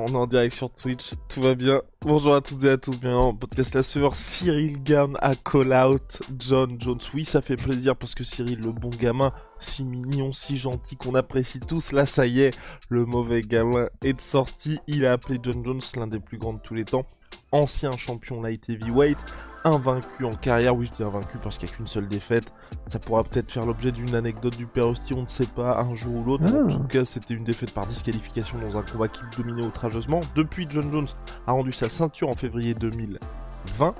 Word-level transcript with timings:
On 0.00 0.06
est 0.06 0.14
en 0.14 0.28
direct 0.28 0.54
sur 0.54 0.70
Twitch, 0.70 1.14
tout 1.28 1.40
va 1.40 1.56
bien. 1.56 1.82
Bonjour 2.02 2.32
à 2.32 2.40
toutes 2.40 2.62
et 2.62 2.70
à 2.70 2.76
tous, 2.76 3.00
bien 3.00 3.34
podcast 3.34 3.74
la 3.74 3.82
sueur. 3.82 4.14
Cyril 4.14 4.80
Gann 4.84 5.16
a 5.20 5.34
call 5.34 5.72
out 5.72 6.22
John 6.38 6.76
Jones. 6.80 7.00
Oui, 7.14 7.24
ça 7.24 7.40
fait 7.42 7.56
plaisir 7.56 7.96
parce 7.96 8.14
que 8.14 8.22
Cyril, 8.22 8.60
le 8.60 8.70
bon 8.70 8.90
gamin, 8.90 9.32
si 9.58 9.82
mignon, 9.82 10.32
si 10.32 10.56
gentil, 10.56 10.94
qu'on 10.94 11.16
apprécie 11.16 11.58
tous, 11.58 11.90
là 11.90 12.06
ça 12.06 12.28
y 12.28 12.42
est, 12.42 12.56
le 12.88 13.06
mauvais 13.06 13.42
gamin 13.42 13.88
est 14.04 14.12
de 14.12 14.20
sortie. 14.20 14.78
Il 14.86 15.04
a 15.04 15.10
appelé 15.10 15.40
John 15.42 15.64
Jones 15.64 15.80
l'un 15.96 16.06
des 16.06 16.20
plus 16.20 16.38
grands 16.38 16.52
de 16.52 16.60
tous 16.60 16.74
les 16.74 16.84
temps. 16.84 17.04
Ancien 17.52 17.92
champion 17.92 18.42
light 18.42 18.68
heavyweight, 18.68 19.18
invaincu 19.64 20.24
en 20.24 20.34
carrière. 20.34 20.76
Oui, 20.76 20.86
je 20.86 20.92
dis 20.92 21.02
invaincu 21.02 21.38
parce 21.42 21.58
qu'il 21.58 21.68
n'y 21.68 21.74
a 21.74 21.76
qu'une 21.76 21.86
seule 21.86 22.08
défaite. 22.08 22.52
Ça 22.88 22.98
pourra 22.98 23.24
peut-être 23.24 23.50
faire 23.50 23.66
l'objet 23.66 23.92
d'une 23.92 24.14
anecdote 24.14 24.56
du 24.56 24.66
père 24.66 24.88
Hostie, 24.88 25.14
on 25.14 25.22
ne 25.22 25.28
sait 25.28 25.46
pas, 25.46 25.80
un 25.80 25.94
jour 25.94 26.16
ou 26.16 26.24
l'autre. 26.24 26.44
Ah. 26.46 26.72
En 26.72 26.80
tout 26.80 26.88
cas, 26.88 27.04
c'était 27.04 27.34
une 27.34 27.44
défaite 27.44 27.72
par 27.72 27.86
disqualification 27.86 28.58
dans 28.58 28.76
un 28.76 28.82
combat 28.82 29.08
qui 29.08 29.22
dominait 29.36 29.64
outrageusement. 29.64 30.20
Depuis, 30.34 30.66
John 30.68 30.90
Jones 30.92 31.08
a 31.46 31.52
rendu 31.52 31.72
sa 31.72 31.88
ceinture 31.88 32.28
en 32.28 32.34
février 32.34 32.74
2020. 32.74 33.94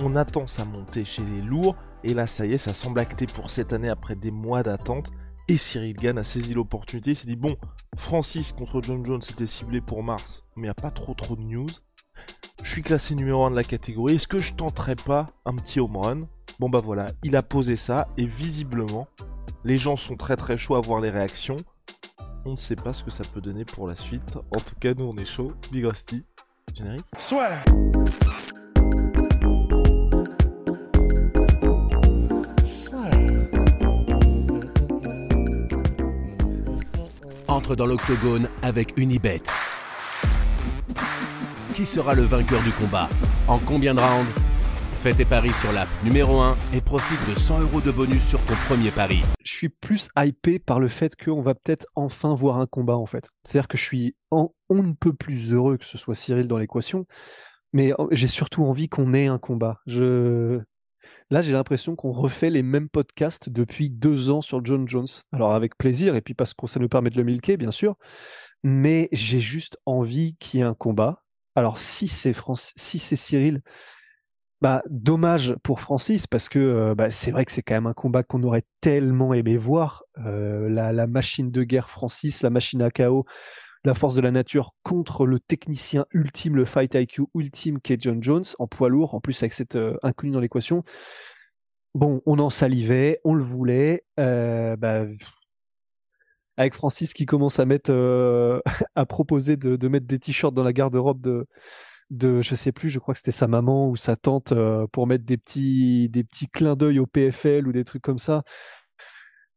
On 0.00 0.16
attend 0.16 0.46
sa 0.46 0.64
montée 0.64 1.04
chez 1.04 1.22
les 1.22 1.42
lourds. 1.42 1.76
Et 2.02 2.14
là, 2.14 2.26
ça 2.26 2.46
y 2.46 2.54
est, 2.54 2.58
ça 2.58 2.74
semble 2.74 3.00
acté 3.00 3.26
pour 3.26 3.50
cette 3.50 3.72
année 3.72 3.88
après 3.88 4.16
des 4.16 4.30
mois 4.30 4.62
d'attente. 4.62 5.10
Et 5.46 5.56
Cyril 5.58 5.94
Gann 5.94 6.18
a 6.18 6.24
saisi 6.24 6.54
l'opportunité. 6.54 7.10
Il 7.10 7.16
s'est 7.16 7.26
dit 7.26 7.36
bon, 7.36 7.56
Francis 7.96 8.52
contre 8.52 8.82
John 8.82 9.04
Jones 9.04 9.22
était 9.28 9.46
ciblé 9.46 9.80
pour 9.80 10.02
mars, 10.02 10.42
mais 10.56 10.62
il 10.62 10.66
n'y 10.66 10.70
a 10.70 10.74
pas 10.74 10.90
trop 10.90 11.14
trop 11.14 11.36
de 11.36 11.42
news. 11.42 11.66
Je 12.64 12.70
suis 12.70 12.82
classé 12.82 13.14
numéro 13.14 13.44
1 13.44 13.50
de 13.50 13.56
la 13.56 13.62
catégorie. 13.62 14.14
Est-ce 14.14 14.26
que 14.26 14.40
je 14.40 14.54
tenterais 14.54 14.96
pas 14.96 15.28
un 15.44 15.54
petit 15.54 15.80
home 15.80 15.98
run? 15.98 16.20
Bon 16.58 16.70
bah 16.70 16.80
voilà, 16.82 17.08
il 17.22 17.36
a 17.36 17.42
posé 17.42 17.76
ça 17.76 18.08
et 18.16 18.24
visiblement, 18.24 19.06
les 19.64 19.76
gens 19.76 19.96
sont 19.96 20.16
très 20.16 20.34
très 20.36 20.56
chauds 20.56 20.74
à 20.74 20.80
voir 20.80 21.02
les 21.02 21.10
réactions. 21.10 21.58
On 22.46 22.52
ne 22.52 22.56
sait 22.56 22.74
pas 22.74 22.94
ce 22.94 23.04
que 23.04 23.10
ça 23.10 23.22
peut 23.34 23.42
donner 23.42 23.66
pour 23.66 23.86
la 23.86 23.94
suite. 23.94 24.36
En 24.36 24.60
tout 24.60 24.76
cas, 24.80 24.94
nous 24.94 25.04
on 25.04 25.16
est 25.18 25.26
chaud. 25.26 25.52
Big 25.72 25.84
Rusty, 25.84 26.24
générique. 26.74 27.04
Soit. 27.18 27.50
Entre 37.46 37.76
dans 37.76 37.86
l'octogone 37.86 38.48
avec 38.62 38.98
Unibet. 38.98 39.42
Qui 41.74 41.84
sera 41.84 42.14
le 42.14 42.22
vainqueur 42.22 42.62
du 42.62 42.70
combat 42.70 43.08
En 43.48 43.58
combien 43.58 43.94
de 43.94 43.98
rounds? 43.98 44.30
Fais 44.92 45.12
tes 45.12 45.24
paris 45.24 45.52
sur 45.52 45.72
l'app 45.72 45.88
numéro 46.04 46.38
1 46.38 46.56
et 46.72 46.80
profite 46.80 47.18
de 47.28 47.36
100 47.36 47.62
euros 47.62 47.80
de 47.80 47.90
bonus 47.90 48.24
sur 48.24 48.40
ton 48.44 48.54
premier 48.68 48.92
pari. 48.92 49.22
je 49.42 49.52
suis 49.52 49.70
plus 49.70 50.08
hypé 50.16 50.60
par 50.60 50.78
le 50.78 50.86
fait 50.86 51.16
qu'on 51.16 51.42
va 51.42 51.56
peut-être 51.56 51.86
enfin 51.96 52.36
voir 52.36 52.60
un 52.60 52.66
combat 52.66 52.96
en 52.96 53.06
fait. 53.06 53.28
C'est-à-dire 53.42 53.66
que 53.66 53.76
je 53.76 53.82
suis 53.82 54.14
on 54.30 54.52
ne 54.70 54.92
peut 54.92 55.12
plus 55.12 55.52
heureux 55.52 55.76
que 55.76 55.84
ce 55.84 55.98
soit 55.98 56.14
Cyril 56.14 56.46
dans 56.46 56.58
l'équation, 56.58 57.06
mais 57.72 57.92
j'ai 58.12 58.28
surtout 58.28 58.62
envie 58.62 58.88
qu'on 58.88 59.12
ait 59.12 59.26
un 59.26 59.38
combat. 59.38 59.80
Là, 59.86 61.42
j'ai 61.42 61.52
l'impression 61.52 61.96
qu'on 61.96 62.12
refait 62.12 62.50
les 62.50 62.62
mêmes 62.62 62.88
podcasts 62.88 63.48
depuis 63.48 63.90
deux 63.90 64.30
ans 64.30 64.42
sur 64.42 64.64
John 64.64 64.86
Jones. 64.86 65.08
Alors 65.32 65.52
avec 65.52 65.76
plaisir, 65.76 66.14
et 66.14 66.20
puis 66.20 66.34
parce 66.34 66.54
que 66.54 66.68
ça 66.68 66.78
nous 66.78 66.88
permet 66.88 67.10
de 67.10 67.16
le 67.16 67.24
milquer, 67.24 67.56
bien 67.56 67.72
sûr, 67.72 67.96
mais 68.62 69.08
j'ai 69.10 69.40
juste 69.40 69.76
envie 69.86 70.36
qu'il 70.36 70.60
y 70.60 70.62
ait 70.62 70.66
un 70.66 70.74
combat. 70.74 71.23
Alors 71.54 71.78
si 71.78 72.08
c'est 72.08 72.34
si 72.76 72.98
c'est 72.98 73.16
Cyril, 73.16 73.62
bah, 74.64 74.82
dommage 74.88 75.54
pour 75.62 75.80
Francis 75.80 76.26
parce 76.26 76.48
que 76.48 76.58
euh, 76.58 76.94
bah, 76.94 77.10
c'est 77.10 77.30
vrai 77.30 77.44
que 77.44 77.52
c'est 77.52 77.62
quand 77.62 77.74
même 77.74 77.86
un 77.86 77.92
combat 77.92 78.22
qu'on 78.22 78.42
aurait 78.44 78.64
tellement 78.80 79.34
aimé 79.34 79.58
voir. 79.58 80.04
Euh, 80.24 80.70
la, 80.70 81.06
machine 81.06 81.50
de 81.50 81.64
guerre 81.64 81.90
Francis, 81.90 82.42
la 82.42 82.48
machine 82.48 82.80
à 82.80 82.90
chaos, 82.90 83.26
la 83.84 83.94
force 83.94 84.14
de 84.14 84.22
la 84.22 84.30
nature 84.30 84.72
contre 84.82 85.26
le 85.26 85.38
technicien 85.38 86.06
ultime, 86.12 86.56
le 86.56 86.64
fight 86.64 86.94
IQ 86.94 87.24
ultime 87.34 87.78
qui 87.78 87.92
est 87.92 88.00
John 88.00 88.22
Jones 88.22 88.44
en 88.58 88.66
poids 88.66 88.88
lourd, 88.88 89.14
en 89.14 89.20
plus 89.20 89.42
avec 89.42 89.52
cette 89.52 89.76
euh, 89.76 89.98
inconnue 90.02 90.32
dans 90.32 90.40
l'équation. 90.40 90.82
Bon, 91.94 92.22
on 92.24 92.38
en 92.38 92.48
salivait, 92.48 93.20
on 93.24 93.34
le 93.34 93.44
voulait. 93.44 94.04
bah, 94.16 95.04
avec 96.56 96.74
Francis 96.74 97.14
qui 97.14 97.26
commence 97.26 97.58
à 97.58 97.64
mettre, 97.64 97.90
euh, 97.90 98.60
à 98.94 99.06
proposer 99.06 99.56
de, 99.56 99.88
mettre 99.88 100.06
des 100.06 100.18
t-shirts 100.18 100.54
dans 100.54 100.62
la 100.62 100.72
garde-robe 100.72 101.20
de, 101.20 101.46
de, 102.10 102.42
je 102.42 102.54
sais 102.54 102.72
plus, 102.72 102.90
je 102.90 102.98
crois 102.98 103.14
que 103.14 103.18
c'était 103.18 103.32
sa 103.32 103.46
maman 103.48 103.88
ou 103.88 103.96
sa 103.96 104.16
tante 104.16 104.52
euh, 104.52 104.86
pour 104.88 105.06
mettre 105.06 105.24
des 105.24 105.36
petits, 105.36 106.08
des 106.08 106.24
petits 106.24 106.48
clins 106.48 106.76
d'œil 106.76 106.98
au 106.98 107.06
PFL 107.06 107.66
ou 107.66 107.72
des 107.72 107.84
trucs 107.84 108.02
comme 108.02 108.18
ça. 108.18 108.42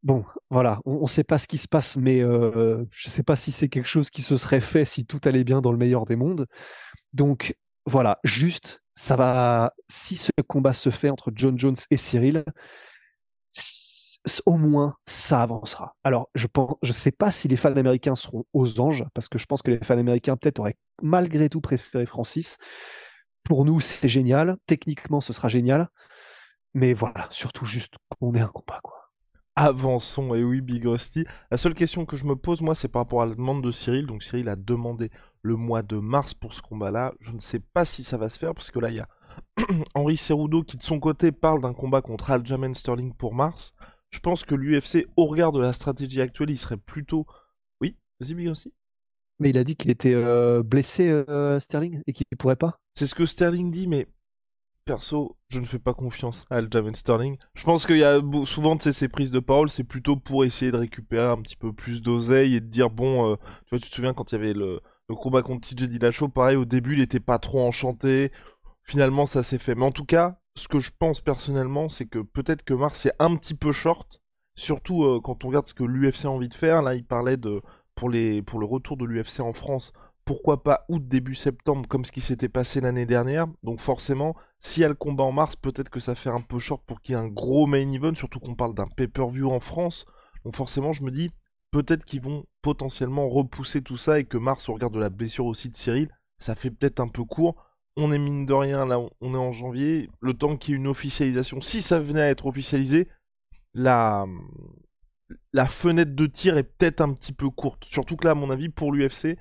Bon, 0.04 0.24
voilà, 0.48 0.80
on 0.84 1.02
ne 1.02 1.08
sait 1.08 1.24
pas 1.24 1.38
ce 1.38 1.48
qui 1.48 1.58
se 1.58 1.66
passe, 1.66 1.96
mais 1.96 2.20
euh, 2.20 2.84
je 2.90 3.08
ne 3.08 3.10
sais 3.10 3.24
pas 3.24 3.34
si 3.34 3.50
c'est 3.50 3.68
quelque 3.68 3.88
chose 3.88 4.10
qui 4.10 4.22
se 4.22 4.36
serait 4.36 4.60
fait 4.60 4.84
si 4.84 5.04
tout 5.04 5.20
allait 5.24 5.42
bien 5.42 5.60
dans 5.60 5.72
le 5.72 5.78
meilleur 5.78 6.04
des 6.04 6.14
mondes. 6.14 6.46
Donc 7.12 7.56
voilà, 7.84 8.20
juste, 8.22 8.82
ça 8.94 9.16
va. 9.16 9.72
Si 9.88 10.14
ce 10.16 10.30
combat 10.46 10.72
se 10.72 10.90
fait 10.90 11.10
entre 11.10 11.32
John 11.34 11.58
Jones 11.58 11.76
et 11.90 11.96
Cyril, 11.96 12.44
au 14.46 14.56
moins 14.56 14.96
ça 15.06 15.42
avancera. 15.42 15.94
Alors, 16.04 16.28
je 16.34 16.46
pense, 16.46 16.74
je 16.82 16.92
sais 16.92 17.12
pas 17.12 17.30
si 17.30 17.48
les 17.48 17.56
fans 17.56 17.76
américains 17.76 18.14
seront 18.14 18.44
aux 18.52 18.80
anges, 18.80 19.04
parce 19.14 19.28
que 19.28 19.38
je 19.38 19.46
pense 19.46 19.62
que 19.62 19.70
les 19.70 19.78
fans 19.78 19.98
américains 19.98 20.36
peut-être 20.36 20.58
auraient 20.60 20.76
malgré 21.02 21.48
tout 21.48 21.60
préféré 21.60 22.06
Francis. 22.06 22.58
Pour 23.44 23.64
nous, 23.64 23.80
c'est 23.80 24.08
génial. 24.08 24.56
Techniquement, 24.66 25.20
ce 25.20 25.32
sera 25.32 25.48
génial. 25.48 25.88
Mais 26.74 26.92
voilà, 26.94 27.28
surtout 27.30 27.64
juste 27.64 27.94
qu'on 28.08 28.34
ait 28.34 28.40
un 28.40 28.48
combat, 28.48 28.80
quoi. 28.82 29.07
Avançons, 29.60 30.36
et 30.36 30.44
oui, 30.44 30.60
Big 30.60 30.86
Rusty. 30.86 31.24
La 31.50 31.56
seule 31.56 31.74
question 31.74 32.06
que 32.06 32.16
je 32.16 32.24
me 32.24 32.36
pose, 32.36 32.60
moi, 32.60 32.76
c'est 32.76 32.86
par 32.86 33.02
rapport 33.02 33.22
à 33.22 33.26
la 33.26 33.34
demande 33.34 33.60
de 33.60 33.72
Cyril. 33.72 34.06
Donc, 34.06 34.22
Cyril 34.22 34.48
a 34.48 34.54
demandé 34.54 35.10
le 35.42 35.56
mois 35.56 35.82
de 35.82 35.96
mars 35.96 36.32
pour 36.32 36.54
ce 36.54 36.62
combat-là. 36.62 37.12
Je 37.18 37.32
ne 37.32 37.40
sais 37.40 37.58
pas 37.58 37.84
si 37.84 38.04
ça 38.04 38.16
va 38.16 38.28
se 38.28 38.38
faire, 38.38 38.54
parce 38.54 38.70
que 38.70 38.78
là, 38.78 38.90
il 38.90 38.94
y 38.94 39.00
a 39.00 39.08
Henri 39.96 40.16
Cerudo 40.16 40.62
qui, 40.62 40.76
de 40.76 40.82
son 40.84 41.00
côté, 41.00 41.32
parle 41.32 41.60
d'un 41.60 41.72
combat 41.72 42.02
contre 42.02 42.30
Aljamain 42.30 42.72
Sterling 42.72 43.12
pour 43.12 43.34
mars. 43.34 43.74
Je 44.10 44.20
pense 44.20 44.44
que 44.44 44.54
l'UFC, 44.54 45.08
au 45.16 45.26
regard 45.26 45.50
de 45.50 45.58
la 45.58 45.72
stratégie 45.72 46.20
actuelle, 46.20 46.50
il 46.50 46.58
serait 46.58 46.76
plutôt. 46.76 47.26
Oui, 47.80 47.96
vas-y, 48.20 48.34
Big 48.34 48.46
Rusty. 48.46 48.72
Mais 49.40 49.50
il 49.50 49.58
a 49.58 49.64
dit 49.64 49.74
qu'il 49.74 49.90
était 49.90 50.14
euh, 50.14 50.62
blessé, 50.62 51.08
euh, 51.08 51.58
Sterling, 51.58 52.00
et 52.06 52.12
qu'il 52.12 52.26
ne 52.30 52.36
pourrait 52.36 52.54
pas. 52.54 52.78
C'est 52.94 53.08
ce 53.08 53.14
que 53.16 53.26
Sterling 53.26 53.72
dit, 53.72 53.88
mais 53.88 54.06
perso, 54.88 55.36
je 55.50 55.60
ne 55.60 55.66
fais 55.66 55.78
pas 55.78 55.92
confiance 55.92 56.46
à 56.48 56.56
Aljamain 56.56 56.94
Sterling. 56.94 57.36
Je 57.52 57.62
pense 57.62 57.84
qu'il 57.84 57.98
y 57.98 58.04
a 58.04 58.22
souvent 58.46 58.78
ces 58.80 59.08
prises 59.08 59.30
de 59.30 59.38
parole, 59.38 59.68
c'est 59.68 59.84
plutôt 59.84 60.16
pour 60.16 60.46
essayer 60.46 60.72
de 60.72 60.78
récupérer 60.78 61.26
un 61.26 61.36
petit 61.42 61.56
peu 61.56 61.74
plus 61.74 62.00
d'oseille 62.00 62.54
et 62.54 62.60
de 62.60 62.66
dire 62.66 62.88
bon, 62.88 63.32
euh, 63.32 63.36
tu 63.36 63.70
vois, 63.70 63.80
tu 63.80 63.90
te 63.90 63.94
souviens 63.94 64.14
quand 64.14 64.32
il 64.32 64.36
y 64.36 64.38
avait 64.38 64.54
le, 64.54 64.80
combat 65.08 65.42
contre 65.42 65.68
TJ 65.68 65.88
Dillashaw, 65.88 66.28
pareil, 66.30 66.56
au 66.56 66.64
début, 66.64 66.94
il 66.94 67.02
était 67.02 67.20
pas 67.20 67.38
trop 67.38 67.60
enchanté. 67.60 68.32
Finalement, 68.82 69.26
ça 69.26 69.42
s'est 69.42 69.58
fait. 69.58 69.74
Mais 69.74 69.84
en 69.84 69.92
tout 69.92 70.06
cas, 70.06 70.40
ce 70.54 70.68
que 70.68 70.80
je 70.80 70.90
pense 70.98 71.20
personnellement, 71.20 71.90
c'est 71.90 72.06
que 72.06 72.20
peut-être 72.20 72.62
que 72.62 72.72
Mars 72.72 73.04
est 73.04 73.14
un 73.18 73.36
petit 73.36 73.54
peu 73.54 73.72
short, 73.72 74.22
surtout 74.54 75.04
euh, 75.04 75.20
quand 75.22 75.44
on 75.44 75.48
regarde 75.48 75.66
ce 75.66 75.74
que 75.74 75.84
l'UFC 75.84 76.24
a 76.24 76.30
envie 76.30 76.48
de 76.48 76.54
faire. 76.54 76.80
Là, 76.80 76.94
il 76.94 77.04
parlait 77.04 77.36
de 77.36 77.60
pour 77.94 78.08
le 78.08 78.64
retour 78.64 78.96
de 78.96 79.04
l'UFC 79.04 79.40
en 79.40 79.52
France 79.52 79.92
pourquoi 80.28 80.62
pas 80.62 80.84
août, 80.90 81.08
début 81.08 81.34
septembre, 81.34 81.88
comme 81.88 82.04
ce 82.04 82.12
qui 82.12 82.20
s'était 82.20 82.50
passé 82.50 82.82
l'année 82.82 83.06
dernière. 83.06 83.46
Donc 83.62 83.80
forcément, 83.80 84.36
s'il 84.60 84.82
y 84.82 84.84
a 84.84 84.88
le 84.88 84.94
combat 84.94 85.24
en 85.24 85.32
mars, 85.32 85.56
peut-être 85.56 85.88
que 85.88 86.00
ça 86.00 86.14
fait 86.14 86.28
un 86.28 86.42
peu 86.42 86.58
short 86.58 86.84
pour 86.84 87.00
qu'il 87.00 87.14
y 87.14 87.18
ait 87.18 87.20
un 87.22 87.28
gros 87.28 87.66
main 87.66 87.90
event, 87.90 88.14
surtout 88.14 88.38
qu'on 88.38 88.54
parle 88.54 88.74
d'un 88.74 88.88
pay-per-view 88.88 89.50
en 89.50 89.58
France. 89.58 90.04
Donc 90.44 90.54
forcément, 90.54 90.92
je 90.92 91.02
me 91.02 91.10
dis, 91.10 91.30
peut-être 91.70 92.04
qu'ils 92.04 92.20
vont 92.20 92.44
potentiellement 92.60 93.26
repousser 93.26 93.80
tout 93.80 93.96
ça 93.96 94.20
et 94.20 94.24
que 94.24 94.36
mars, 94.36 94.68
au 94.68 94.74
regard 94.74 94.90
de 94.90 95.00
la 95.00 95.08
blessure 95.08 95.46
aussi 95.46 95.70
de 95.70 95.76
Cyril, 95.76 96.10
ça 96.38 96.54
fait 96.54 96.70
peut-être 96.70 97.00
un 97.00 97.08
peu 97.08 97.24
court. 97.24 97.64
On 97.96 98.12
est 98.12 98.18
mine 98.18 98.44
de 98.44 98.52
rien, 98.52 98.84
là, 98.84 99.00
on 99.22 99.34
est 99.34 99.38
en 99.38 99.52
janvier. 99.52 100.10
Le 100.20 100.34
temps 100.34 100.58
qu'il 100.58 100.72
y 100.72 100.74
ait 100.74 100.80
une 100.80 100.88
officialisation, 100.88 101.62
si 101.62 101.80
ça 101.80 102.00
venait 102.00 102.20
à 102.20 102.28
être 102.28 102.44
officialisé, 102.44 103.08
la, 103.72 104.26
la 105.54 105.64
fenêtre 105.68 106.14
de 106.14 106.26
tir 106.26 106.58
est 106.58 106.64
peut-être 106.64 107.00
un 107.00 107.14
petit 107.14 107.32
peu 107.32 107.48
courte. 107.48 107.86
Surtout 107.86 108.16
que 108.16 108.26
là, 108.26 108.32
à 108.32 108.34
mon 108.34 108.50
avis, 108.50 108.68
pour 108.68 108.92
l'UFC, 108.92 109.38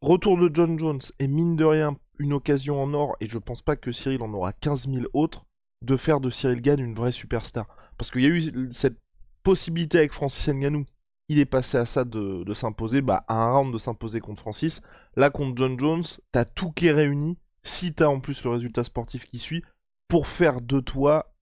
retour 0.00 0.38
de 0.38 0.50
John 0.52 0.78
Jones 0.78 1.00
et 1.18 1.28
mine 1.28 1.56
de 1.56 1.64
rien 1.64 1.96
une 2.18 2.32
occasion 2.32 2.82
en 2.82 2.94
or, 2.94 3.16
et 3.20 3.28
je 3.28 3.38
pense 3.38 3.62
pas 3.62 3.76
que 3.76 3.92
Cyril 3.92 4.22
en 4.22 4.32
aura 4.32 4.52
15 4.52 4.88
000 4.88 5.06
autres, 5.12 5.46
de 5.82 5.96
faire 5.96 6.20
de 6.20 6.30
Cyril 6.30 6.60
Gann 6.60 6.80
une 6.80 6.94
vraie 6.94 7.12
superstar. 7.12 7.68
Parce 7.96 8.10
qu'il 8.10 8.22
y 8.22 8.26
a 8.26 8.30
eu 8.30 8.70
cette 8.70 8.98
possibilité 9.42 9.98
avec 9.98 10.12
Francis 10.12 10.48
Ngannou. 10.48 10.84
Il 11.28 11.38
est 11.38 11.46
passé 11.46 11.76
à 11.76 11.86
ça 11.86 12.04
de, 12.04 12.54
s'imposer, 12.54 13.02
bah, 13.02 13.24
à 13.28 13.34
un 13.34 13.52
round 13.52 13.72
de 13.72 13.78
s'imposer 13.78 14.20
contre 14.20 14.40
Francis. 14.40 14.80
Là, 15.14 15.30
contre 15.30 15.56
John 15.56 15.78
Jones, 15.78 16.04
t'as 16.32 16.44
tout 16.44 16.72
qui 16.72 16.86
est 16.86 16.92
réuni. 16.92 17.38
Si 17.62 17.92
t'as 17.92 18.06
en 18.06 18.18
plus 18.18 18.42
le 18.44 18.50
résultat 18.50 18.82
sportif 18.82 19.26
qui 19.26 19.38
suit, 19.38 19.62
pour 20.08 20.26
faire 20.26 20.60
de 20.60 20.80
toi 20.80 21.34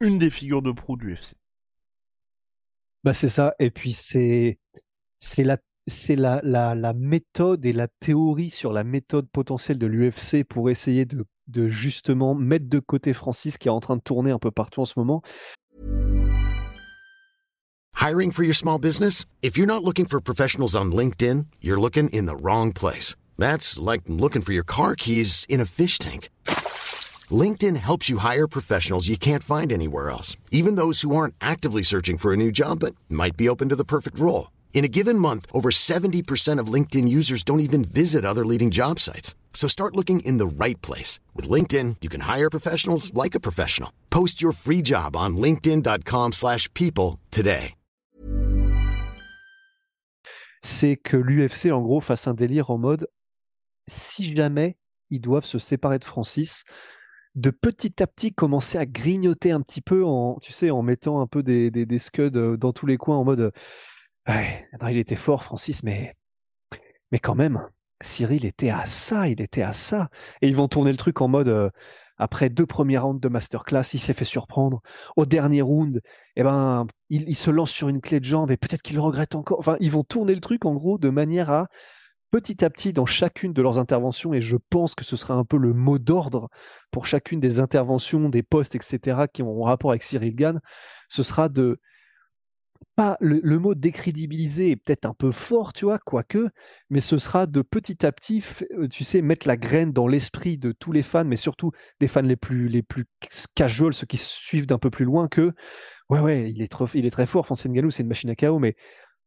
une 0.00 0.18
des 0.18 0.30
figures 0.30 0.62
de 0.62 0.72
proue 0.72 0.96
du 0.96 1.14
UFC. 1.14 1.34
Bah 3.04 3.12
c'est 3.12 3.28
ça. 3.28 3.54
Et 3.58 3.70
puis 3.70 3.92
c'est 3.92 4.58
c'est 5.18 5.44
la 5.44 5.58
c'est 5.86 6.16
la, 6.16 6.40
la, 6.42 6.92
méthode 6.94 7.66
et 7.66 7.72
la 7.72 7.88
théorie 7.88 8.50
sur 8.50 8.72
la 8.72 8.84
méthode 8.84 9.28
potentielle 9.30 9.78
de 9.78 9.86
l'UFC 9.86 10.44
pour 10.44 10.70
essayer 10.70 11.04
de, 11.04 11.24
de 11.48 11.68
justement 11.68 12.34
mettre 12.34 12.68
de 12.68 12.78
côté 12.78 13.12
Francis 13.12 13.58
qui 13.58 13.68
est 13.68 13.72
en 13.72 13.80
train 13.80 13.96
de 13.96 14.02
tourner 14.02 14.30
un 14.30 14.38
peu 14.38 14.50
partout 14.50 14.80
en 14.80 14.86
ce 14.86 14.94
moment. 14.96 15.22
Hiring 17.96 18.32
for 18.32 18.44
your 18.44 18.54
small 18.54 18.78
business? 18.78 19.24
If 19.40 19.56
you're 19.56 19.66
not 19.66 19.82
looking 19.82 20.04
for 20.06 20.20
professionals 20.20 20.76
on 20.76 20.92
LinkedIn, 20.92 21.46
you're 21.60 21.80
looking 21.80 22.10
in 22.10 22.26
the 22.26 22.36
wrong 22.36 22.72
place. 22.72 23.16
That's 23.38 23.78
like 23.78 24.02
looking 24.06 24.42
for 24.42 24.52
your 24.52 24.64
car 24.64 24.94
keys 24.94 25.46
in 25.48 25.60
a 25.60 25.64
fish 25.64 25.98
tank. 25.98 26.28
LinkedIn 27.30 27.76
helps 27.76 28.10
you 28.10 28.18
hire 28.18 28.46
professionals 28.46 29.08
you 29.08 29.16
can't 29.16 29.42
find 29.42 29.72
anywhere 29.72 30.10
else, 30.10 30.36
even 30.50 30.76
those 30.76 31.00
who 31.00 31.16
aren't 31.16 31.34
actively 31.40 31.82
searching 31.82 32.18
for 32.18 32.34
a 32.34 32.36
new 32.36 32.52
job 32.52 32.80
but 32.80 32.94
might 33.08 33.36
be 33.38 33.48
open 33.48 33.70
to 33.70 33.76
the 33.76 33.84
perfect 33.86 34.18
role. 34.18 34.48
In 34.74 34.84
a 34.84 34.88
given 34.88 35.20
month, 35.20 35.46
over 35.52 35.70
70% 35.70 36.58
of 36.58 36.66
LinkedIn 36.66 37.08
users 37.08 37.44
don't 37.44 37.60
even 37.60 37.84
visit 37.84 38.24
other 38.24 38.44
leading 38.44 38.72
job 38.72 38.98
sites. 38.98 39.34
So 39.54 39.68
start 39.68 39.94
looking 39.94 40.18
in 40.26 40.38
the 40.38 40.46
right 40.46 40.80
place. 40.82 41.20
With 41.34 41.48
LinkedIn, 41.48 41.98
you 42.02 42.10
can 42.10 42.22
hire 42.22 42.50
professionals 42.50 43.14
like 43.14 43.36
a 43.36 43.40
professional. 43.40 43.90
Post 44.10 44.42
your 44.42 44.52
free 44.52 44.82
job 44.82 45.16
on 45.16 45.36
linkedin.com 45.36 46.32
slash 46.32 46.68
people 46.74 47.20
today. 47.30 47.76
C'est 50.62 50.96
que 50.96 51.18
l'UFC, 51.18 51.70
en 51.70 51.82
gros, 51.82 52.00
fasse 52.00 52.26
un 52.26 52.34
délire 52.34 52.70
en 52.70 52.78
mode 52.78 53.06
si 53.86 54.34
jamais 54.34 54.76
ils 55.10 55.20
doivent 55.20 55.44
se 55.44 55.58
séparer 55.58 55.98
de 55.98 56.04
Francis, 56.04 56.64
de 57.34 57.50
petit 57.50 58.02
à 58.02 58.06
petit 58.06 58.32
commencer 58.32 58.78
à 58.78 58.86
grignoter 58.86 59.52
un 59.52 59.60
petit 59.60 59.82
peu 59.82 60.04
en, 60.04 60.38
tu 60.40 60.52
sais, 60.52 60.70
en 60.70 60.82
mettant 60.82 61.20
un 61.20 61.26
peu 61.26 61.42
des, 61.42 61.70
des, 61.70 61.84
des 61.84 61.98
scuds 61.98 62.30
euh, 62.34 62.56
dans 62.56 62.72
tous 62.72 62.86
les 62.86 62.96
coins 62.96 63.18
en 63.18 63.24
mode 63.24 63.52
il 64.28 64.98
était 64.98 65.16
fort 65.16 65.44
Francis, 65.44 65.82
mais 65.82 66.14
quand 67.22 67.34
même, 67.34 67.68
Cyril 68.02 68.44
était 68.44 68.70
à 68.70 68.86
ça, 68.86 69.28
il 69.28 69.40
était 69.40 69.62
à 69.62 69.72
ça. 69.72 70.08
Et 70.42 70.48
ils 70.48 70.56
vont 70.56 70.68
tourner 70.68 70.90
le 70.90 70.96
truc 70.96 71.20
en 71.20 71.28
mode 71.28 71.48
euh, 71.48 71.70
après 72.16 72.48
deux 72.48 72.66
premiers 72.66 72.98
rounds 72.98 73.20
de 73.20 73.28
masterclass, 73.28 73.94
il 73.94 73.98
s'est 73.98 74.14
fait 74.14 74.24
surprendre. 74.24 74.80
Au 75.16 75.26
dernier 75.26 75.62
round, 75.62 76.00
eh 76.36 76.42
ben, 76.42 76.86
il, 77.10 77.28
il 77.28 77.34
se 77.34 77.50
lance 77.50 77.70
sur 77.70 77.88
une 77.88 78.00
clé 78.00 78.20
de 78.20 78.24
jambe 78.24 78.50
et 78.50 78.56
peut-être 78.56 78.82
qu'il 78.82 79.00
regrette 79.00 79.34
encore. 79.34 79.58
Enfin, 79.58 79.76
ils 79.80 79.90
vont 79.90 80.04
tourner 80.04 80.34
le 80.34 80.40
truc 80.40 80.64
en 80.64 80.74
gros 80.74 80.98
de 80.98 81.08
manière 81.08 81.50
à 81.50 81.68
petit 82.30 82.64
à 82.64 82.70
petit 82.70 82.92
dans 82.92 83.06
chacune 83.06 83.52
de 83.52 83.62
leurs 83.62 83.78
interventions, 83.78 84.34
et 84.34 84.40
je 84.40 84.56
pense 84.68 84.96
que 84.96 85.04
ce 85.04 85.16
sera 85.16 85.34
un 85.34 85.44
peu 85.44 85.56
le 85.56 85.72
mot 85.72 85.98
d'ordre 85.98 86.48
pour 86.90 87.06
chacune 87.06 87.38
des 87.38 87.60
interventions, 87.60 88.28
des 88.28 88.42
postes, 88.42 88.74
etc., 88.74 89.26
qui 89.32 89.42
ont 89.42 89.62
rapport 89.62 89.90
avec 89.90 90.02
Cyril 90.02 90.34
Gann, 90.34 90.60
ce 91.08 91.22
sera 91.22 91.48
de 91.48 91.78
pas 92.96 93.16
le, 93.20 93.58
mot 93.58 93.74
décrédibiliser 93.74 94.70
est 94.70 94.76
peut-être 94.76 95.06
un 95.06 95.14
peu 95.14 95.32
fort, 95.32 95.72
tu 95.72 95.84
vois, 95.84 95.98
quoique, 95.98 96.48
mais 96.90 97.00
ce 97.00 97.18
sera 97.18 97.46
de 97.46 97.62
petit 97.62 98.04
à 98.04 98.12
petit, 98.12 98.44
euh, 98.78 98.88
tu 98.88 99.04
sais, 99.04 99.22
mettre 99.22 99.48
la 99.48 99.56
graine 99.56 99.92
dans 99.92 100.06
l'esprit 100.06 100.58
de 100.58 100.72
tous 100.72 100.92
les 100.92 101.02
fans, 101.02 101.24
mais 101.24 101.36
surtout 101.36 101.72
des 102.00 102.08
fans 102.08 102.22
les 102.22 102.36
plus 102.36 102.68
les 102.68 102.82
plus 102.82 103.06
casual, 103.54 103.94
ceux 103.94 104.06
qui 104.06 104.18
suivent 104.18 104.66
d'un 104.66 104.78
peu 104.78 104.90
plus 104.90 105.04
loin, 105.04 105.28
que 105.28 105.52
ouais 106.10 106.20
ouais, 106.20 106.50
il 106.50 106.62
est 106.62 107.10
très 107.10 107.26
fort, 107.26 107.46
Francis 107.46 107.70
Ngannou, 107.70 107.90
c'est 107.90 108.02
une 108.02 108.08
machine 108.08 108.30
à 108.30 108.34
chaos, 108.34 108.58
mais 108.58 108.76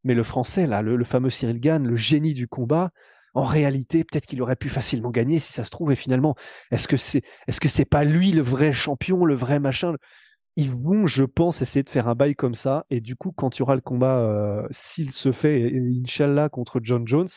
mais 0.03 0.13
le 0.13 0.23
français, 0.23 0.67
là, 0.67 0.81
le, 0.81 1.03
fameux 1.03 1.29
Cyril 1.29 1.59
Gann, 1.59 1.85
le 1.85 1.95
génie 1.95 2.33
du 2.33 2.47
combat, 2.47 2.91
en 3.33 3.43
réalité, 3.43 4.03
peut-être 4.03 4.25
qu'il 4.25 4.41
aurait 4.41 4.55
pu 4.55 4.69
facilement 4.69 5.11
gagner 5.11 5.37
si 5.37 5.53
ça 5.53 5.63
se 5.63 5.69
trouve. 5.69 5.91
Et 5.91 5.95
finalement, 5.95 6.35
est-ce 6.71 6.87
que 6.87 6.97
c'est, 6.97 7.23
est-ce 7.47 7.59
que 7.59 7.69
c'est 7.69 7.85
pas 7.85 8.03
lui 8.03 8.31
le 8.31 8.41
vrai 8.41 8.71
champion, 8.71 9.25
le 9.25 9.35
vrai 9.35 9.59
machin 9.59 9.93
Ils 10.57 10.71
vont, 10.71 11.07
je 11.07 11.23
pense, 11.23 11.61
essayer 11.61 11.83
de 11.83 11.89
faire 11.89 12.07
un 12.07 12.15
bail 12.15 12.35
comme 12.35 12.55
ça. 12.55 12.85
Et 12.89 12.99
du 12.99 13.15
coup, 13.15 13.31
quand 13.31 13.55
il 13.55 13.59
y 13.59 13.61
aura 13.61 13.75
le 13.75 13.81
combat, 13.81 14.17
euh, 14.17 14.67
s'il 14.71 15.11
se 15.11 15.31
fait, 15.31 15.71
Inch'Allah, 15.71 16.49
contre 16.49 16.79
John 16.83 17.07
Jones, 17.07 17.29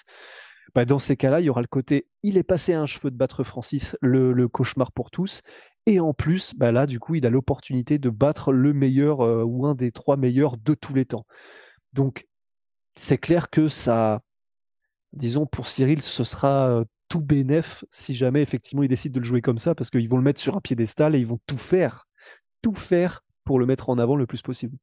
bah, 0.75 0.87
dans 0.87 0.99
ces 0.99 1.17
cas-là, 1.17 1.41
il 1.41 1.45
y 1.45 1.51
aura 1.51 1.61
le 1.61 1.67
côté, 1.67 2.07
il 2.23 2.39
est 2.39 2.43
passé 2.43 2.73
à 2.73 2.81
un 2.81 2.87
cheveu 2.87 3.11
de 3.11 3.17
battre 3.17 3.45
Francis, 3.45 3.97
le, 4.01 4.49
cauchemar 4.49 4.93
pour 4.93 5.11
tous. 5.11 5.43
Et 5.87 6.01
en 6.01 6.15
plus, 6.15 6.55
bah 6.57 6.73
là, 6.73 6.87
du 6.87 6.99
coup, 6.99 7.15
il 7.15 7.27
a 7.27 7.31
l'opportunité 7.31 7.99
de 7.99 8.11
battre 8.11 8.53
le 8.53 8.73
meilleur 8.73 9.21
euh, 9.21 9.45
ou 9.45 9.67
un 9.67 9.75
des 9.75 9.93
trois 9.93 10.17
meilleurs 10.17 10.57
de 10.57 10.75
tous 10.75 10.95
les 10.95 11.05
temps. 11.05 11.27
Donc, 11.93 12.27
c'est 12.95 13.19
clair 13.19 13.51
que 13.51 13.69
ça, 13.69 14.23
disons, 15.13 15.47
pour 15.47 15.69
Cyril, 15.69 16.03
ce 16.03 16.25
sera 16.25 16.69
euh, 16.71 16.85
tout 17.09 17.21
bénef 17.21 17.85
si 17.91 18.15
jamais 18.15 18.41
effectivement 18.43 18.83
il 18.83 18.89
décide 18.89 19.13
de 19.13 19.21
le 19.21 19.25
jouer 19.27 19.43
comme 19.43 19.59
ça, 19.59 19.75
parce 19.75 19.91
qu'ils 19.91 20.09
vont 20.09 20.17
le 20.17 20.23
mettre 20.23 20.41
sur 20.41 20.57
un 20.57 20.61
piédestal 20.61 21.15
et 21.15 21.19
ils 21.21 21.27
vont 21.27 21.41
tout 21.47 21.59
faire, 21.59 22.07
tout 22.63 22.75
faire 22.75 23.25
pour 23.45 23.59
le 23.59 23.67
mettre 23.67 23.91
en 23.91 23.99
avant 23.99 24.17
le 24.17 24.27
plus 24.27 24.43
possible. 24.43 24.77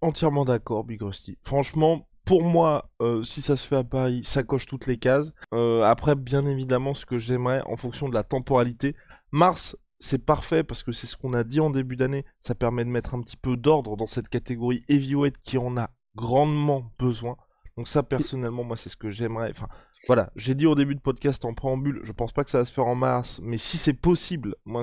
Entièrement 0.00 0.44
d'accord, 0.44 0.84
Big 0.84 1.02
Rusty. 1.02 1.38
Franchement, 1.44 2.08
pour 2.24 2.42
moi, 2.42 2.90
euh, 3.00 3.22
si 3.24 3.42
ça 3.42 3.56
se 3.56 3.66
fait 3.66 3.76
à 3.76 3.84
Paris, 3.84 4.22
ça 4.22 4.42
coche 4.42 4.66
toutes 4.66 4.86
les 4.86 4.98
cases. 4.98 5.32
Euh, 5.54 5.82
après, 5.82 6.14
bien 6.14 6.46
évidemment, 6.46 6.94
ce 6.94 7.06
que 7.06 7.18
j'aimerais, 7.18 7.62
en 7.66 7.76
fonction 7.76 8.08
de 8.08 8.14
la 8.14 8.22
temporalité, 8.22 8.94
Mars, 9.32 9.76
c'est 9.98 10.24
parfait 10.24 10.62
parce 10.62 10.82
que 10.82 10.92
c'est 10.92 11.06
ce 11.06 11.16
qu'on 11.16 11.32
a 11.32 11.42
dit 11.42 11.60
en 11.60 11.70
début 11.70 11.96
d'année. 11.96 12.24
Ça 12.40 12.54
permet 12.54 12.84
de 12.84 12.90
mettre 12.90 13.14
un 13.14 13.22
petit 13.22 13.36
peu 13.36 13.56
d'ordre 13.56 13.96
dans 13.96 14.06
cette 14.06 14.28
catégorie 14.28 14.84
heavyweight 14.88 15.38
qui 15.42 15.58
en 15.58 15.76
a 15.76 15.90
grandement 16.14 16.92
besoin. 16.98 17.36
Donc 17.78 17.86
ça, 17.86 18.02
personnellement, 18.02 18.64
moi, 18.64 18.76
c'est 18.76 18.88
ce 18.88 18.96
que 18.96 19.08
j'aimerais. 19.08 19.50
Enfin, 19.52 19.68
voilà, 20.08 20.32
j'ai 20.34 20.56
dit 20.56 20.66
au 20.66 20.74
début 20.74 20.96
de 20.96 21.00
podcast 21.00 21.44
en 21.44 21.54
préambule, 21.54 22.00
je 22.02 22.10
pense 22.10 22.32
pas 22.32 22.42
que 22.42 22.50
ça 22.50 22.58
va 22.58 22.64
se 22.64 22.72
faire 22.72 22.88
en 22.88 22.96
mars, 22.96 23.38
mais 23.40 23.56
si 23.56 23.78
c'est 23.78 23.94
possible, 23.94 24.56
moi, 24.64 24.82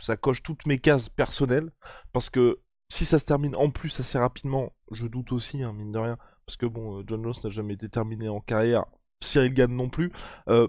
ça 0.00 0.16
coche 0.16 0.42
toutes 0.42 0.64
mes 0.64 0.78
cases 0.78 1.10
personnelles, 1.10 1.70
parce 2.14 2.30
que 2.30 2.60
si 2.88 3.04
ça 3.04 3.18
se 3.18 3.26
termine 3.26 3.54
en 3.54 3.68
plus 3.68 4.00
assez 4.00 4.16
rapidement, 4.16 4.72
je 4.92 5.06
doute 5.08 5.30
aussi, 5.32 5.62
hein, 5.62 5.74
mine 5.74 5.92
de 5.92 5.98
rien, 5.98 6.16
parce 6.46 6.56
que 6.56 6.64
bon, 6.64 7.00
euh, 7.00 7.04
John 7.06 7.22
Jones 7.22 7.34
n'a 7.44 7.50
jamais 7.50 7.74
été 7.74 7.90
terminé 7.90 8.30
en 8.30 8.40
carrière, 8.40 8.86
Cyril 9.22 9.52
Gann 9.52 9.70
non 9.70 9.90
plus. 9.90 10.10
Euh, 10.48 10.68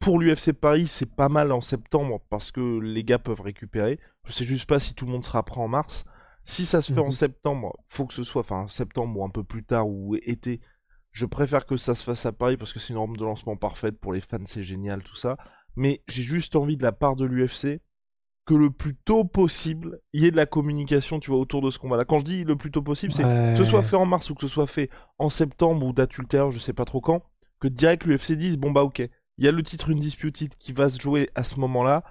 pour 0.00 0.18
l'UFC 0.18 0.52
Paris, 0.52 0.88
c'est 0.88 1.14
pas 1.14 1.28
mal 1.28 1.52
en 1.52 1.60
septembre, 1.60 2.22
parce 2.28 2.50
que 2.50 2.80
les 2.80 3.04
gars 3.04 3.20
peuvent 3.20 3.40
récupérer. 3.40 4.00
Je 4.24 4.32
sais 4.32 4.44
juste 4.44 4.68
pas 4.68 4.80
si 4.80 4.94
tout 4.94 5.06
le 5.06 5.12
monde 5.12 5.24
sera 5.24 5.44
prêt 5.44 5.60
en 5.60 5.68
mars. 5.68 6.04
Si 6.46 6.64
ça 6.64 6.80
se 6.80 6.92
fait 6.92 7.00
en 7.00 7.06
mhm. 7.06 7.10
septembre, 7.12 7.76
faut 7.88 8.06
que 8.06 8.14
ce 8.14 8.22
soit, 8.22 8.40
enfin 8.40 8.66
septembre 8.68 9.20
ou 9.20 9.24
un 9.24 9.30
peu 9.30 9.44
plus 9.44 9.64
tard 9.64 9.88
ou 9.88 10.16
été. 10.22 10.60
Je 11.10 11.26
préfère 11.26 11.66
que 11.66 11.76
ça 11.76 11.94
se 11.94 12.04
fasse 12.04 12.24
à 12.24 12.32
Paris 12.32 12.56
parce 12.56 12.72
que 12.72 12.78
c'est 12.78 12.90
une 12.90 12.96
norme 12.96 13.16
de 13.16 13.24
lancement 13.24 13.56
parfaite 13.56 13.98
pour 13.98 14.12
les 14.12 14.20
fans, 14.20 14.38
c'est 14.44 14.62
génial 14.62 15.02
tout 15.02 15.16
ça. 15.16 15.36
Mais 15.74 16.02
j'ai 16.08 16.22
juste 16.22 16.56
envie 16.56 16.76
de 16.76 16.82
la 16.82 16.92
part 16.92 17.16
de 17.16 17.26
l'UFC 17.26 17.80
que 18.46 18.54
le 18.54 18.70
plus 18.70 18.94
tôt 18.94 19.24
possible, 19.24 19.98
il 20.12 20.22
y 20.22 20.26
ait 20.26 20.30
de 20.30 20.36
la 20.36 20.46
communication, 20.46 21.18
tu 21.18 21.32
vois, 21.32 21.40
autour 21.40 21.62
de 21.62 21.70
ce 21.70 21.80
combat-là. 21.80 22.04
Quand 22.04 22.20
je 22.20 22.24
dis 22.24 22.44
le 22.44 22.54
plus 22.54 22.70
tôt 22.70 22.82
possible, 22.82 23.12
c'est 23.12 23.24
que 23.24 23.56
ce 23.56 23.64
soit 23.64 23.82
fait 23.82 23.96
en 23.96 24.06
mars 24.06 24.30
ou 24.30 24.34
que 24.34 24.42
ce 24.42 24.48
soit 24.48 24.68
fait 24.68 24.88
en 25.18 25.28
septembre 25.28 25.84
ou 25.84 25.92
date 25.92 26.16
ultérieure, 26.16 26.52
je 26.52 26.60
sais 26.60 26.72
pas 26.72 26.84
trop 26.84 27.00
quand, 27.00 27.22
que 27.58 27.66
direct 27.66 28.04
l'UFC 28.04 28.32
dise 28.32 28.56
bon 28.56 28.70
bah 28.70 28.84
ok, 28.84 29.00
il 29.38 29.44
y 29.44 29.48
a 29.48 29.52
le 29.52 29.62
titre 29.62 29.90
Undisputed 29.90 30.54
qui 30.56 30.72
va 30.72 30.88
se 30.88 31.00
jouer 31.00 31.28
à 31.34 31.42
ce 31.42 31.58
moment-là. 31.60 32.04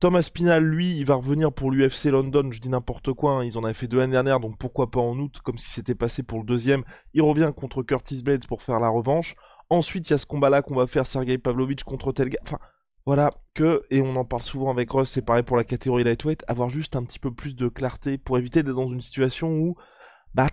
Thomas 0.00 0.30
Pinal, 0.32 0.64
lui, 0.64 0.96
il 0.96 1.04
va 1.04 1.16
revenir 1.16 1.52
pour 1.52 1.72
l'UFC 1.72 2.04
London, 2.04 2.52
je 2.52 2.60
dis 2.60 2.68
n'importe 2.68 3.12
quoi, 3.14 3.32
hein. 3.32 3.44
ils 3.44 3.58
en 3.58 3.64
avaient 3.64 3.74
fait 3.74 3.88
deux 3.88 3.98
l'année 3.98 4.12
dernière, 4.12 4.38
donc 4.38 4.56
pourquoi 4.56 4.92
pas 4.92 5.00
en 5.00 5.18
août, 5.18 5.40
comme 5.42 5.58
si 5.58 5.70
c'était 5.70 5.96
passé 5.96 6.22
pour 6.22 6.38
le 6.38 6.44
deuxième. 6.44 6.84
Il 7.14 7.22
revient 7.22 7.52
contre 7.56 7.82
Curtis 7.82 8.22
Blades 8.22 8.46
pour 8.46 8.62
faire 8.62 8.78
la 8.78 8.90
revanche. 8.90 9.34
Ensuite, 9.70 10.08
il 10.08 10.12
y 10.12 10.14
a 10.14 10.18
ce 10.18 10.26
combat-là 10.26 10.62
qu'on 10.62 10.76
va 10.76 10.86
faire, 10.86 11.04
Sergei 11.04 11.36
Pavlovich 11.36 11.82
contre 11.82 12.12
Telga. 12.12 12.38
Enfin, 12.44 12.60
voilà, 13.06 13.34
que, 13.54 13.82
et 13.90 14.00
on 14.00 14.14
en 14.14 14.24
parle 14.24 14.42
souvent 14.42 14.70
avec 14.70 14.88
Russ, 14.92 15.10
c'est 15.10 15.22
pareil 15.22 15.42
pour 15.42 15.56
la 15.56 15.64
catégorie 15.64 16.04
lightweight, 16.04 16.44
avoir 16.46 16.68
juste 16.68 16.94
un 16.94 17.02
petit 17.02 17.18
peu 17.18 17.34
plus 17.34 17.56
de 17.56 17.66
clarté 17.66 18.18
pour 18.18 18.38
éviter 18.38 18.62
d'être 18.62 18.76
dans 18.76 18.92
une 18.92 19.02
situation 19.02 19.50
où, 19.50 19.74
bah, 20.32 20.46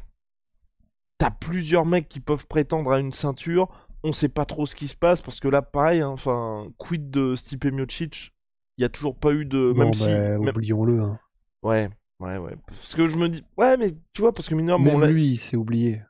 t'as 1.20 1.30
plusieurs 1.30 1.86
mecs 1.86 2.10
qui 2.10 2.20
peuvent 2.20 2.48
prétendre 2.48 2.92
à 2.92 3.00
une 3.00 3.14
ceinture, 3.14 3.70
on 4.04 4.12
sait 4.12 4.30
pas 4.30 4.46
trop 4.46 4.66
ce 4.66 4.76
qui 4.76 4.88
se 4.88 4.96
passe, 4.96 5.22
parce 5.22 5.40
que 5.40 5.48
là, 5.48 5.62
pareil, 5.62 6.02
hein, 6.02 6.10
enfin, 6.10 6.68
quid 6.80 7.12
de 7.12 7.36
Stipe 7.36 7.66
Miocic, 7.66 8.35
il 8.78 8.82
n'y 8.82 8.86
a 8.86 8.90
toujours 8.90 9.16
pas 9.16 9.34
eu 9.34 9.46
de. 9.46 9.74
même 9.74 9.94
si. 9.94 10.06
Bah, 10.06 10.38
oublions-le. 10.38 11.02
Hein. 11.02 11.20
Ouais, 11.64 11.90
ouais, 12.20 12.38
ouais. 12.38 12.56
Parce 12.68 12.96
que 12.96 13.08
je 13.08 13.16
me 13.16 13.30
dis. 13.30 13.44
Ouais, 13.58 13.78
mais 13.78 13.96
tu 14.14 14.22
vois, 14.22 14.34
parce 14.34 14.50
que 14.50 14.56
mineur. 14.56 14.80
Même 14.80 15.00
bon, 15.00 15.06
lui, 15.08 15.28
il 15.28 15.38
s'est 15.38 15.58
oublié. 15.58 16.02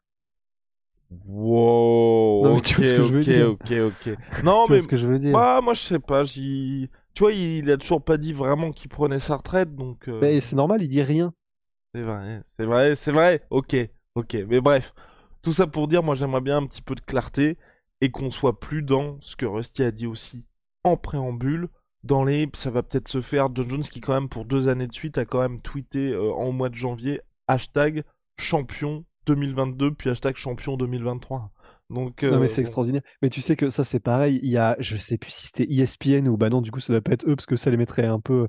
Wow. 1.28 2.44
Non, 2.44 2.60
tu 2.60 2.76
vois 2.76 2.86
ce 2.86 2.96
que 2.96 3.04
je 3.04 3.14
veux 3.14 3.24
dire. 3.24 3.52
Ok, 3.52 3.72
ok, 3.72 4.18
Non, 4.44 4.64
tu 4.64 4.72
mais. 4.72 4.78
Vois 4.78 4.84
ce 4.84 4.88
que 4.88 4.98
je 4.98 5.08
veux 5.08 5.20
dire. 5.20 5.34
Bah, 5.34 5.62
moi, 5.62 5.74
je 5.74 5.82
sais 5.82 6.00
pas. 6.00 6.24
Tu 6.26 6.90
vois, 7.20 7.32
il 7.32 7.70
a 7.72 7.78
toujours 7.78 8.04
pas 8.04 8.18
dit 8.18 8.34
vraiment 8.34 8.72
qu'il 8.72 8.90
prenait 8.90 9.20
sa 9.20 9.38
retraite, 9.38 9.76
donc. 9.76 10.10
Euh... 10.10 10.20
Mais 10.22 10.42
c'est 10.42 10.56
normal, 10.56 10.82
il 10.82 10.90
dit 10.90 11.04
rien. 11.04 11.34
C'est 11.94 12.02
vrai, 12.02 12.42
c'est 12.58 12.66
vrai, 12.66 12.96
c'est 12.96 13.12
vrai. 13.12 13.42
Ok, 13.52 13.76
ok. 14.16 14.38
Mais 14.50 14.60
bref, 14.60 14.94
tout 15.42 15.54
ça 15.54 15.66
pour 15.66 15.88
dire, 15.88 16.04
moi, 16.04 16.16
j'aimerais 16.16 16.42
bien 16.42 16.58
un 16.58 16.66
petit 16.66 16.82
peu 16.82 16.94
de 16.96 17.00
clarté 17.00 17.58
et 18.02 18.12
qu'on 18.12 18.32
soit 18.32 18.60
plus 18.60 18.82
dans 18.82 19.18
ce 19.22 19.38
que 19.38 19.46
Rusty 19.46 19.84
a 19.84 19.92
dit 19.92 20.08
aussi 20.08 20.46
en 20.84 20.98
préambule 20.98 21.70
dans 22.06 22.24
les, 22.24 22.48
ça 22.54 22.70
va 22.72 22.84
peut-être 22.84 23.08
se 23.08 23.22
faire. 23.22 23.50
John 23.54 23.70
Jones 23.70 23.82
qui 23.84 24.00
quand 24.02 24.14
même 24.14 24.30
pour 24.30 24.46
deux 24.46 24.70
années 24.70 24.88
de 24.88 24.94
suite 24.94 25.18
a 25.18 25.26
quand 25.26 25.42
même 25.42 25.62
tweeté 25.62 26.12
euh, 26.12 26.32
en 26.34 26.52
mois 26.52 26.70
de 26.70 26.76
janvier 26.76 27.22
hashtag 27.48 28.04
champion 28.38 29.06
2022 29.28 29.94
puis 29.94 30.10
hashtag 30.10 30.36
champion 30.36 30.78
2023. 30.78 31.52
Donc, 31.92 32.24
Non, 32.24 32.40
mais 32.40 32.46
euh, 32.46 32.48
c'est 32.48 32.62
extraordinaire. 32.62 33.04
Mais 33.22 33.30
tu 33.30 33.42
sais 33.42 33.56
que 33.56 33.70
ça, 33.70 33.84
c'est 33.84 34.00
pareil. 34.00 34.40
Il 34.42 34.50
y 34.50 34.58
a, 34.58 34.76
je 34.80 34.98
sais 34.98 35.18
plus 35.18 35.30
si 35.32 35.48
c'était 35.48 35.72
ESPN 35.72 36.28
ou 36.28 36.36
bah 36.36 36.50
non, 36.50 36.62
du 36.62 36.72
coup, 36.72 36.80
ça 36.80 36.94
doit 36.94 37.02
pas 37.02 37.12
être 37.12 37.28
eux 37.30 37.36
parce 37.36 37.46
que 37.46 37.58
ça 37.58 37.70
les 37.70 37.78
mettrait 37.78 38.06
un 38.06 38.20
peu. 38.20 38.48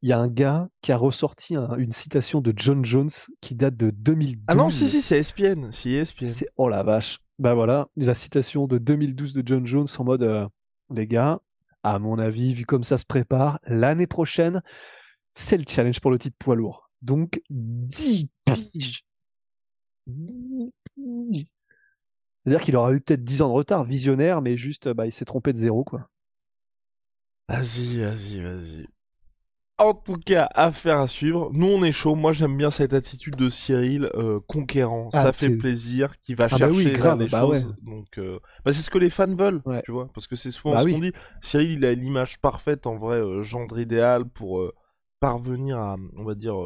Il 0.00 0.08
y 0.08 0.12
a 0.12 0.18
un 0.18 0.28
gars 0.28 0.68
qui 0.80 0.92
a 0.92 0.96
ressorti 0.96 1.54
un- 1.54 1.76
une 1.76 1.92
citation 1.92 2.40
de 2.40 2.52
John 2.56 2.84
Jones 2.84 3.10
qui 3.42 3.54
date 3.54 3.76
de 3.76 3.90
2012. 3.90 4.44
Ah 4.48 4.54
non, 4.54 4.70
si, 4.70 4.86
si, 4.88 5.02
c'est 5.02 5.18
ESPN. 5.18 5.70
Si, 5.70 5.90
ESPN. 5.94 6.28
C'est 6.28 6.48
oh 6.56 6.68
la 6.70 6.82
vache. 6.82 7.18
Bah 7.38 7.54
voilà, 7.54 7.88
la 7.96 8.14
citation 8.14 8.66
de 8.66 8.78
2012 8.78 9.32
de 9.34 9.42
John 9.46 9.66
Jones 9.66 9.86
en 9.98 10.04
mode 10.04 10.22
euh, 10.22 10.46
les 10.90 11.06
gars, 11.06 11.40
à 11.82 11.98
mon 11.98 12.18
avis, 12.18 12.54
vu 12.54 12.66
comme 12.66 12.84
ça 12.84 12.98
se 12.98 13.06
prépare, 13.06 13.60
l'année 13.64 14.06
prochaine, 14.06 14.62
c'est 15.34 15.56
le 15.56 15.64
challenge 15.68 16.00
pour 16.00 16.10
le 16.10 16.18
titre 16.18 16.36
poids 16.38 16.56
lourd. 16.56 16.90
Donc 17.02 17.40
10 17.50 18.28
piges. 18.44 19.04
10 20.06 20.72
piges. 20.94 21.46
C'est-à-dire 22.40 22.62
qu'il 22.62 22.76
aura 22.76 22.92
eu 22.92 23.00
peut-être 23.00 23.24
10 23.24 23.42
ans 23.42 23.48
de 23.48 23.54
retard, 23.54 23.84
visionnaire, 23.84 24.42
mais 24.42 24.56
juste 24.56 24.88
bah, 24.88 25.06
il 25.06 25.12
s'est 25.12 25.24
trompé 25.24 25.52
de 25.52 25.58
zéro 25.58 25.84
quoi. 25.84 26.08
Vas-y, 27.48 27.98
vas-y, 28.00 28.40
vas-y. 28.40 28.86
En 29.80 29.94
tout 29.94 30.16
cas, 30.16 30.48
affaire 30.54 30.98
à 30.98 31.06
suivre. 31.06 31.50
Nous, 31.52 31.66
on 31.66 31.84
est 31.84 31.92
chaud. 31.92 32.16
Moi, 32.16 32.32
j'aime 32.32 32.56
bien 32.56 32.70
cette 32.72 32.92
attitude 32.92 33.36
de 33.36 33.48
Cyril 33.48 34.10
euh, 34.16 34.40
conquérant. 34.48 35.08
Ah, 35.12 35.22
Ça 35.26 35.32
fait 35.32 35.46
c'est- 35.50 35.56
plaisir, 35.56 36.20
qui 36.20 36.34
va 36.34 36.46
Ah 36.46 36.48
bah 36.48 36.56
chercher 36.58 36.86
oui, 36.86 36.92
grave, 36.92 37.20
les 37.20 37.28
bah 37.28 37.40
choses. 37.42 37.66
ouais. 37.66 37.72
Donc, 37.94 38.18
euh, 38.18 38.40
bah, 38.64 38.72
c'est 38.72 38.82
ce 38.82 38.90
que 38.90 38.98
les 38.98 39.08
fans 39.10 39.32
veulent, 39.36 39.62
Ouais. 39.66 39.82
tu 39.84 39.92
vois. 39.92 40.08
Parce 40.12 40.26
que 40.26 40.34
c'est 40.34 40.50
souvent 40.50 40.74
Bah 40.74 40.80
ce 40.80 40.86
oui. 40.86 40.92
qu'on 40.94 40.98
dit. 40.98 41.12
Cyril, 41.42 41.70
il 41.78 41.86
a 41.86 41.94
l'image 41.94 42.40
parfaite, 42.40 42.88
en 42.88 42.96
vrai, 42.96 43.18
euh, 43.18 43.42
gendre 43.42 43.78
idéal 43.78 44.24
pour 44.24 44.60
parvenir 45.20 45.78
à, 45.78 45.96
on 46.16 46.24
va 46.24 46.34
dire, 46.34 46.56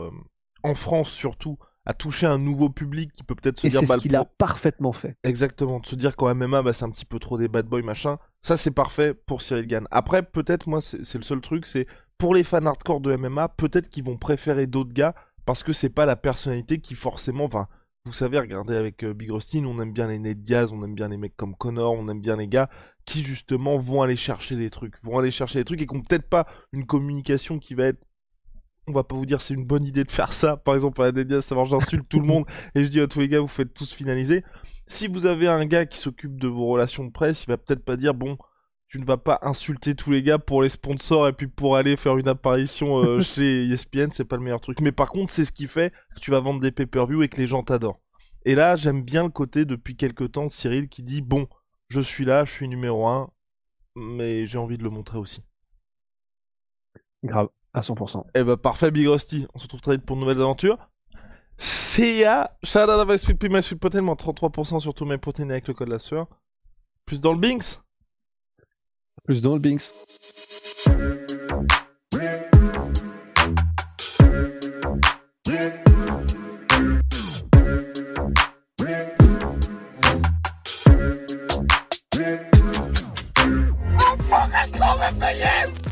en 0.63 0.75
France 0.75 1.11
surtout, 1.11 1.59
à 1.85 1.95
toucher 1.95 2.27
un 2.27 2.39
nouveau 2.39 2.71
public 2.71 3.13
qui 3.13 3.25
peut 3.25 3.35
peut-être 3.35 3.59
se 3.59 3.67
Et 3.67 3.71
dire, 3.71 3.81
c'est 3.81 3.87
bah, 3.87 3.95
ce 3.95 3.99
le 3.99 4.03
qu'il 4.03 4.17
a 4.17 4.25
parfaitement 4.25 4.93
fait. 4.93 5.17
Exactement, 5.25 5.81
de 5.81 5.87
se 5.87 5.97
dire 5.97 6.15
qu'en 6.17 6.35
MMA, 6.35 6.63
bah, 6.63 6.73
c'est 6.73 6.85
un 6.85 6.91
petit 6.91 7.05
peu 7.05 7.19
trop 7.19 7.39
des 7.39 7.49
bad 7.49 7.67
boys, 7.67 7.83
machin. 7.83 8.19
Ça, 8.43 8.57
c'est 8.57 8.71
parfait 8.71 9.15
pour 9.15 9.43
Cyril 9.43 9.67
Gann. 9.67 9.87
Après, 9.91 10.23
peut-être, 10.23 10.69
moi, 10.69 10.81
c'est 10.81 11.05
c'est 11.05 11.19
le 11.19 11.25
seul 11.25 11.41
truc, 11.41 11.67
c'est 11.67 11.87
pour 12.19 12.35
les 12.35 12.45
fans 12.45 12.65
hardcore 12.65 13.01
de 13.01 13.17
MMA, 13.17 13.49
peut-être 13.49 13.89
qu'ils 13.89 14.05
vont 14.05 14.17
préférer 14.17 14.67
d'autres 14.67 14.93
gars 14.93 15.15
parce 15.45 15.63
que 15.63 15.73
c'est 15.73 15.91
pas 15.91 16.07
la 16.07 16.17
personnalité 16.17 16.79
qui 16.79 16.95
forcément. 16.95 17.45
Enfin, 17.45 17.67
vous 18.05 18.13
savez, 18.13 18.39
regardez 18.39 18.75
avec 18.75 19.05
euh, 19.05 19.15
Big 19.15 19.31
Rustin, 19.31 19.65
on 19.65 19.81
aime 19.81 19.93
bien 19.93 20.09
les 20.09 20.19
Ned 20.19 20.43
Diaz, 20.43 20.73
on 20.73 20.83
aime 20.85 20.95
bien 20.95 21.09
les 21.09 21.17
mecs 21.17 21.37
comme 21.37 21.55
Connor, 21.55 21.93
on 21.93 22.09
aime 22.09 22.21
bien 22.21 22.37
les 22.37 22.49
gars 22.49 22.69
qui 23.05 23.25
justement 23.25 23.79
vont 23.79 24.03
aller 24.03 24.17
chercher 24.17 24.55
les 24.57 24.71
trucs, 24.71 24.95
vont 25.03 25.19
aller 25.19 25.31
chercher 25.31 25.59
les 25.61 25.65
trucs 25.65 25.83
et 25.83 25.87
qui 25.87 25.95
ont 25.95 26.03
peut-être 26.03 26.29
pas 26.29 26.47
une 26.73 26.87
communication 26.87 27.59
qui 27.59 27.75
va 27.75 27.87
être 27.87 28.05
on 28.87 28.93
va 28.93 29.05
pas 29.05 29.15
vous 29.15 29.27
dire 29.27 29.41
c'est 29.43 29.55
une 29.55 29.65
bonne 29.65 29.85
idée 29.85 30.05
de 30.05 30.11
faire 30.11 30.33
ça. 30.33 30.57
Par 30.57 30.75
exemple, 30.75 31.01
à 31.03 31.07
la 31.07 31.13
Ned 31.13 31.29
Diaz, 31.29 31.45
savoir 31.45 31.67
j'insulte 31.67 32.09
tout 32.09 32.21
le 32.21 32.27
monde 32.27 32.45
et 32.75 32.85
je 32.85 32.89
dis 32.89 33.01
à 33.01 33.07
tous 33.07 33.21
les 33.21 33.29
gars, 33.29 33.41
vous 33.41 33.49
faites 33.49 33.75
tous 33.75 33.93
finaliser. 33.93 34.45
Si 34.87 35.07
vous 35.07 35.27
avez 35.27 35.49
un 35.49 35.65
gars 35.65 35.87
qui 35.87 35.99
s'occupe 35.99 36.39
de 36.39 36.49
vos 36.49 36.67
relations 36.67 37.05
de 37.05 37.11
presse, 37.11 37.45
il 37.45 37.49
va 37.49 37.57
peut-être 37.57 37.85
pas 37.85 37.97
dire 37.97 38.15
bon, 38.15 38.37
tu 38.89 39.01
ne 39.01 39.05
vas 39.07 39.17
pas 39.17 39.39
insulter 39.43 39.95
tous 39.95 40.11
les 40.11 40.23
gars 40.23 40.39
pour 40.39 40.63
les 40.63 40.69
sponsors 40.69 41.27
et 41.29 41.33
puis 41.33 41.47
pour 41.47 41.77
aller 41.77 41.97
faire 41.97 42.19
une 42.19 42.29
apparition 42.29 42.99
euh, 42.99 43.21
chez 43.23 43.67
ESPN, 43.69 44.11
c'est 44.13 44.25
pas 44.25 44.37
le 44.37 44.43
meilleur 44.43 44.61
truc. 44.61 44.81
Mais 44.81 44.93
par 44.93 45.11
contre, 45.11 45.33
c'est 45.33 45.45
ce 45.45 45.53
qui 45.53 45.67
fait 45.67 45.93
que 46.15 46.21
tu 46.21 46.31
vas 46.31 46.41
vendre 46.41 46.61
des 46.61 46.73
pay-per-view 46.73 47.23
et 47.23 47.29
que 47.29 47.39
les 47.39 47.47
gens 47.47 47.63
t'adorent. 47.63 48.01
Et 48.45 48.55
là, 48.55 48.77
j'aime 48.77 49.03
bien 49.03 49.23
le 49.23 49.31
côté 49.31 49.65
depuis 49.65 49.97
quelques 49.97 50.33
temps 50.33 50.45
de 50.45 50.51
Cyril 50.51 50.89
qui 50.89 51.03
dit 51.03 51.23
bon, 51.23 51.47
je 51.89 52.01
suis 52.01 52.25
là, 52.25 52.45
je 52.45 52.53
suis 52.53 52.69
numéro 52.69 53.07
un, 53.07 53.31
mais 53.95 54.47
j'ai 54.47 54.59
envie 54.59 54.79
de 54.79 54.83
le 54.83 54.91
montrer 54.91 55.19
aussi. 55.19 55.43
Grave, 57.23 57.49
à 57.75 57.81
100%. 57.81 58.25
Eh 58.35 58.43
bah 58.43 58.57
parfait 58.57 58.91
Big 58.91 59.07
Rusty, 59.07 59.47
on 59.55 59.59
se 59.59 59.65
retrouve 59.65 59.81
très 59.81 59.93
vite 59.93 60.05
pour 60.05 60.17
de 60.17 60.21
nouvelles 60.21 60.41
aventures. 60.41 60.79
See 61.59 62.21
ya 62.21 62.57
Shout 62.63 62.79
out 62.81 62.91
à 62.91 63.05
my 63.05 63.19
sweet 63.19 63.39
pea, 63.39 63.49
my 63.49 63.63
sweet 63.63 63.79
protein, 63.79 64.03
moins 64.03 64.15
33% 64.15 64.81
sur 64.81 64.95
tous 64.95 65.05
mes 65.05 65.19
protéines 65.19 65.51
avec 65.51 65.69
le 65.69 65.75
code 65.75 65.89
la 65.89 65.99
sueur. 65.99 66.27
Plus 67.07 67.21
dans 67.21 67.33
le 67.33 67.39
Binks 67.39 67.79
Plus 69.25 69.43
dans 69.43 69.55
le 69.55 69.61
Binks. 69.61 69.93
Imagine 85.23 85.92